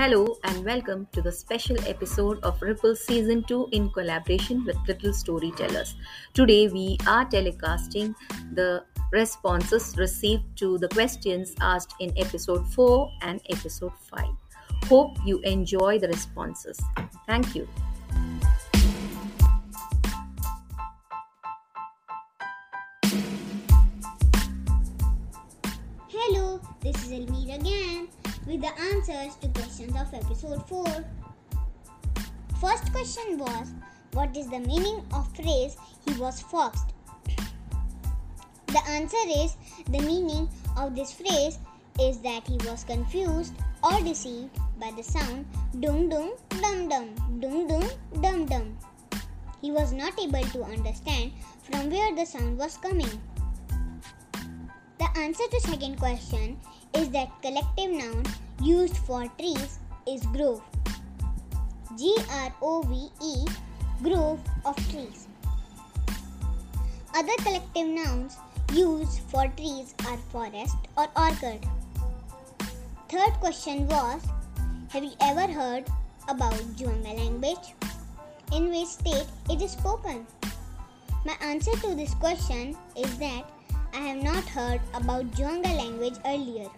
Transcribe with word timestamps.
Hello 0.00 0.38
and 0.44 0.64
welcome 0.64 1.06
to 1.12 1.20
the 1.20 1.30
special 1.30 1.76
episode 1.86 2.42
of 2.42 2.62
Ripple 2.62 2.96
Season 2.96 3.44
2 3.44 3.68
in 3.72 3.90
collaboration 3.90 4.64
with 4.64 4.78
Little 4.88 5.12
Storytellers. 5.12 5.94
Today 6.32 6.68
we 6.68 6.96
are 7.06 7.26
telecasting 7.26 8.14
the 8.54 8.82
responses 9.12 9.94
received 9.98 10.56
to 10.56 10.78
the 10.78 10.88
questions 10.88 11.54
asked 11.60 11.92
in 12.00 12.14
episode 12.16 12.66
4 12.72 13.10
and 13.20 13.42
episode 13.50 13.92
5. 14.10 14.24
Hope 14.84 15.18
you 15.26 15.38
enjoy 15.40 15.98
the 15.98 16.08
responses. 16.08 16.80
Thank 17.26 17.54
you. 17.54 17.68
Hello, 26.08 26.58
this 26.80 26.96
is 27.04 27.12
Elmira 27.12 27.60
again 27.60 27.89
with 28.50 28.62
the 28.62 28.80
answers 28.90 29.36
to 29.36 29.46
questions 29.54 29.94
of 29.94 30.12
episode 30.12 30.66
4. 30.66 30.84
First 32.60 32.90
question 32.92 33.38
was 33.38 33.72
What 34.12 34.36
is 34.36 34.50
the 34.50 34.58
meaning 34.58 35.06
of 35.14 35.30
phrase 35.36 35.76
he 36.04 36.14
was 36.18 36.40
foxed? 36.40 36.92
The 38.66 38.82
answer 38.88 39.22
is 39.38 39.54
the 39.90 40.00
meaning 40.00 40.48
of 40.76 40.96
this 40.96 41.12
phrase 41.12 41.60
is 42.00 42.18
that 42.26 42.44
he 42.48 42.56
was 42.66 42.82
confused 42.82 43.54
or 43.84 44.00
deceived 44.00 44.50
by 44.80 44.90
the 44.96 45.02
sound 45.04 45.46
dung 45.78 46.08
dung 46.08 46.32
dum 46.60 46.88
dum 46.88 47.14
dung 47.38 47.68
dung 47.68 47.88
dum 48.20 48.46
dum. 48.46 48.78
He 49.60 49.70
was 49.70 49.92
not 49.92 50.18
able 50.18 50.42
to 50.42 50.64
understand 50.64 51.30
from 51.62 51.88
where 51.88 52.12
the 52.16 52.26
sound 52.26 52.58
was 52.58 52.76
coming. 52.78 53.20
The 54.98 55.08
answer 55.16 55.46
to 55.50 55.60
second 55.60 55.98
question 55.98 56.58
is 56.94 57.10
that 57.10 57.30
collective 57.42 57.90
noun 57.90 58.24
used 58.62 58.96
for 58.96 59.26
trees 59.38 59.78
is 60.06 60.24
grove. 60.26 60.62
G 61.96 62.16
R 62.30 62.52
O 62.62 62.82
V 62.82 63.10
E 63.22 63.46
grove 64.02 64.40
of 64.64 64.76
trees. 64.90 65.26
Other 67.14 67.36
collective 67.42 67.88
nouns 67.88 68.36
used 68.72 69.20
for 69.30 69.48
trees 69.56 69.94
are 70.06 70.16
forest 70.30 70.76
or 70.96 71.08
orchard. 71.16 71.58
Third 73.08 73.32
question 73.40 73.86
was 73.88 74.22
Have 74.90 75.04
you 75.04 75.12
ever 75.20 75.50
heard 75.52 75.84
about 76.28 76.54
Juanga 76.78 77.16
language? 77.16 77.74
In 78.52 78.70
which 78.70 78.88
state 78.88 79.26
it 79.48 79.60
is 79.62 79.72
spoken? 79.72 80.26
My 81.24 81.34
answer 81.42 81.72
to 81.82 81.94
this 81.94 82.14
question 82.14 82.76
is 82.96 83.18
that 83.18 83.44
I 83.92 83.98
have 83.98 84.22
not 84.22 84.44
heard 84.44 84.80
about 84.94 85.26
Juanga 85.32 85.76
language 85.76 86.14
earlier. 86.24 86.68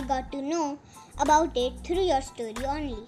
I 0.00 0.02
got 0.04 0.32
to 0.32 0.40
know 0.40 0.78
about 1.18 1.54
it 1.54 1.74
through 1.84 2.04
your 2.04 2.22
story 2.22 2.54
only. 2.66 3.06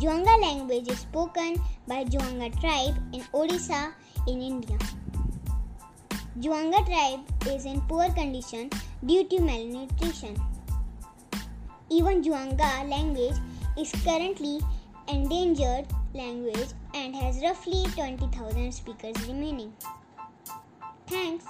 Juanga 0.00 0.34
language 0.42 0.88
is 0.88 0.98
spoken 0.98 1.56
by 1.88 2.04
Juanga 2.04 2.48
tribe 2.60 2.96
in 3.14 3.22
Odisha 3.32 3.94
in 4.28 4.42
India. 4.42 4.76
Juanga 6.38 6.84
tribe 6.84 7.20
is 7.46 7.64
in 7.64 7.80
poor 7.92 8.10
condition 8.10 8.68
due 9.06 9.24
to 9.24 9.40
malnutrition. 9.40 10.36
Even 11.88 12.22
Juanga 12.22 12.86
language 12.90 13.36
is 13.78 13.92
currently 14.04 14.60
endangered 15.08 15.86
language 16.12 16.68
and 16.92 17.16
has 17.16 17.40
roughly 17.40 17.86
20,000 17.94 18.72
speakers 18.72 19.16
remaining. 19.26 19.72
Thanks. 21.06 21.46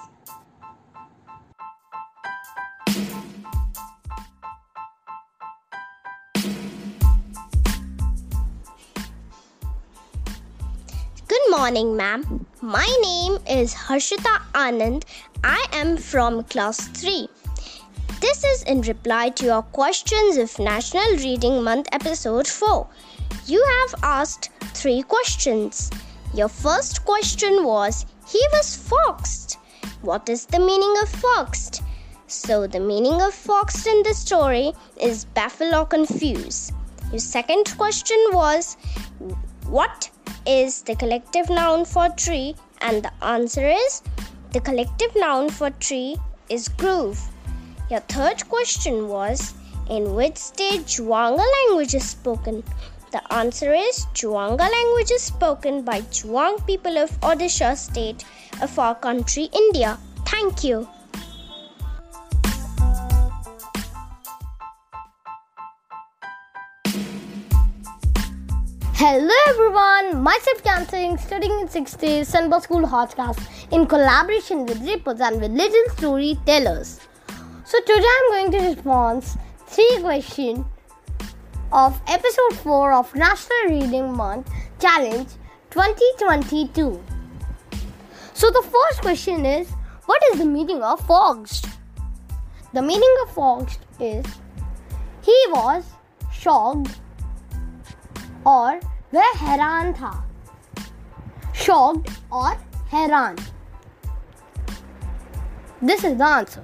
Morning, 11.52 11.94
ma'am. 11.94 12.46
My 12.62 12.88
name 13.02 13.36
is 13.46 13.74
Harshita 13.74 14.36
Anand. 14.54 15.02
I 15.44 15.62
am 15.72 15.98
from 15.98 16.44
class 16.44 16.88
3. 17.00 17.28
This 18.22 18.42
is 18.42 18.62
in 18.62 18.80
reply 18.80 19.28
to 19.40 19.44
your 19.44 19.60
questions 19.60 20.38
of 20.38 20.58
National 20.58 21.10
Reading 21.18 21.62
Month 21.62 21.88
episode 21.92 22.46
4. 22.46 22.86
You 23.44 23.62
have 23.72 23.94
asked 24.02 24.48
three 24.72 25.02
questions. 25.02 25.90
Your 26.32 26.48
first 26.48 27.04
question 27.04 27.64
was 27.64 28.06
He 28.26 28.42
was 28.54 28.74
foxed. 28.74 29.58
What 30.00 30.30
is 30.30 30.46
the 30.46 30.58
meaning 30.70 30.94
of 31.02 31.10
foxed? 31.10 31.82
So, 32.28 32.66
the 32.66 32.80
meaning 32.80 33.20
of 33.20 33.34
foxed 33.34 33.86
in 33.86 34.02
the 34.04 34.14
story 34.14 34.72
is 34.98 35.26
baffle 35.26 35.74
or 35.74 35.84
confuse. 35.84 36.72
Your 37.10 37.18
second 37.18 37.76
question 37.76 38.26
was 38.32 38.78
What 39.66 40.08
is 40.46 40.82
the 40.82 40.94
collective 40.96 41.48
noun 41.48 41.84
for 41.84 42.08
tree? 42.10 42.54
And 42.80 43.04
the 43.04 43.12
answer 43.24 43.66
is 43.68 44.02
the 44.52 44.60
collective 44.60 45.14
noun 45.16 45.50
for 45.50 45.70
tree 45.70 46.16
is 46.48 46.68
groove. 46.68 47.20
Your 47.90 48.00
third 48.00 48.48
question 48.48 49.08
was 49.08 49.54
in 49.88 50.14
which 50.14 50.36
state 50.36 50.86
Juanga 50.86 51.44
language 51.58 51.94
is 51.94 52.08
spoken? 52.08 52.62
The 53.12 53.22
answer 53.32 53.72
is 53.74 54.06
Juanga 54.14 54.70
language 54.70 55.10
is 55.10 55.22
spoken 55.22 55.82
by 55.82 56.00
Juang 56.00 56.66
people 56.66 56.96
of 56.96 57.10
Odisha 57.20 57.76
state 57.76 58.24
of 58.62 58.78
our 58.78 58.94
country 58.94 59.50
India. 59.52 59.98
Thank 60.26 60.64
you. 60.64 60.88
Hello 69.02 69.36
everyone, 69.48 70.22
myself 70.22 70.62
Kyan 70.62 70.86
Singh, 70.86 71.16
studying 71.18 71.58
in 71.60 71.66
6th 71.66 71.98
day 71.98 72.20
Sunbus 72.20 72.62
School 72.66 72.82
Hotcast 72.82 73.40
in 73.72 73.84
collaboration 73.84 74.64
with 74.64 74.80
Ripples 74.88 75.20
and 75.20 75.40
with 75.40 75.50
Little 75.50 75.88
Storytellers. 75.96 77.00
So 77.64 77.80
today 77.80 78.12
I'm 78.18 78.30
going 78.30 78.52
to 78.52 78.60
respond 78.68 79.24
three 79.66 79.98
questions 80.02 80.64
of 81.72 82.00
episode 82.06 82.54
4 82.60 82.92
of 82.92 83.12
National 83.16 83.64
Reading 83.70 84.12
Month 84.12 84.48
Challenge 84.78 85.26
2022. 85.70 87.02
So 88.34 88.50
the 88.50 88.62
first 88.62 89.00
question 89.00 89.44
is 89.44 89.68
what 90.06 90.22
is 90.30 90.38
the 90.38 90.44
meaning 90.44 90.80
of 90.80 91.04
foxed? 91.08 91.66
The 92.72 92.82
meaning 92.82 93.16
of 93.24 93.34
foxed 93.34 93.80
is 93.98 94.24
he 95.22 95.38
was 95.48 95.84
shocked 96.32 97.00
और 98.46 98.91
वह 99.13 99.31
हैरान 99.41 99.93
था 99.93 100.13
shocked 101.65 102.11
और 102.31 102.55
हैरान 102.93 103.35
this 105.89 106.03
is 106.09 106.17
the 106.19 106.25
answer 106.25 106.61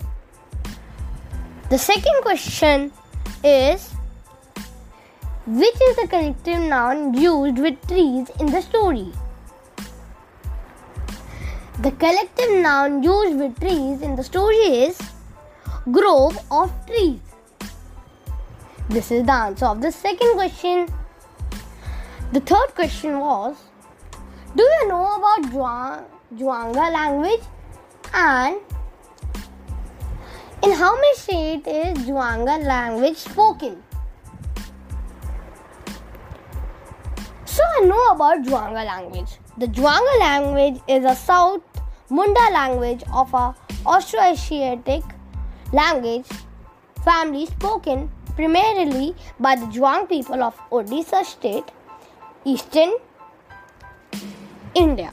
the 1.71 1.77
second 1.77 2.21
question 2.21 2.85
is 3.43 3.89
which 5.45 5.83
is 5.87 5.95
the 5.97 6.07
connective 6.07 6.63
noun 6.69 7.13
used 7.13 7.59
with 7.65 7.81
trees 7.87 8.31
in 8.39 8.51
the 8.55 8.61
story 8.61 9.11
the 11.81 11.91
collective 12.05 12.55
noun 12.65 13.03
used 13.03 13.37
with 13.37 13.59
trees 13.59 14.01
in 14.01 14.15
the 14.15 14.23
story 14.23 14.63
is 14.87 15.01
grove 15.91 16.37
of 16.49 16.73
trees 16.87 17.19
this 18.89 19.11
is 19.11 19.25
the 19.25 19.33
answer 19.33 19.65
of 19.65 19.81
the 19.81 19.91
second 19.91 20.33
question 20.35 20.87
the 22.32 22.40
third 22.40 22.74
question 22.74 23.18
was 23.18 23.56
Do 24.54 24.62
you 24.62 24.88
know 24.88 25.16
about 25.16 25.50
Juang, 25.50 26.04
Juanga 26.34 26.92
language? 26.92 27.40
And 28.12 28.58
in 30.62 30.72
how 30.72 30.94
many 30.94 31.14
states 31.14 31.66
is 31.66 32.06
Juanga 32.06 32.62
language 32.64 33.16
spoken? 33.16 33.82
So 37.44 37.62
I 37.62 37.84
know 37.86 38.08
about 38.08 38.42
Juanga 38.44 38.84
language. 38.84 39.38
The 39.56 39.66
Juanga 39.66 40.18
language 40.20 40.80
is 40.86 41.04
a 41.04 41.14
South 41.14 41.62
Munda 42.10 42.50
language 42.52 43.02
of 43.12 43.32
a 43.32 43.54
Austroasiatic 43.84 45.02
language 45.72 46.26
family 47.04 47.46
spoken 47.46 48.10
primarily 48.36 49.14
by 49.40 49.56
the 49.56 49.66
Juang 49.66 50.06
people 50.06 50.42
of 50.42 50.56
Odisha 50.70 51.24
state 51.24 51.70
eastern 52.44 52.92
India. 54.74 55.12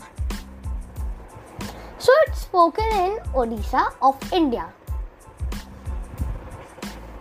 So 1.98 2.12
it's 2.28 2.42
spoken 2.42 2.86
in 2.94 3.18
Odisha 3.34 3.94
of 4.02 4.16
India. 4.32 4.72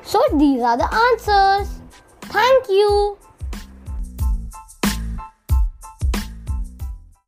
So 0.03 0.21
these 0.35 0.61
are 0.63 0.77
the 0.77 0.89
answers. 0.93 1.81
Thank 2.21 2.69
you. 2.69 3.19